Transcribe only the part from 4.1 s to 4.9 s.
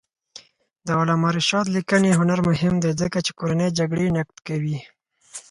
نقد کوي.